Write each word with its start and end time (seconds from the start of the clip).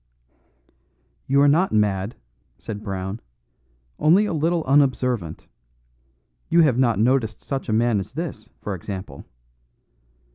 "You 1.27 1.41
are 1.41 1.47
not 1.47 1.71
mad," 1.71 2.15
said 2.57 2.81
Brown, 2.83 3.19
"only 3.99 4.25
a 4.25 4.33
little 4.33 4.63
unobservant. 4.63 5.47
You 6.49 6.61
have 6.61 6.79
not 6.79 6.97
noticed 6.97 7.43
such 7.43 7.69
a 7.69 7.73
man 7.73 7.99
as 7.99 8.13
this, 8.13 8.49
for 8.61 8.73
example." 8.73 9.25